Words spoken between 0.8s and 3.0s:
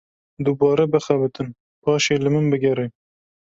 bixebitin paşê li min bigere.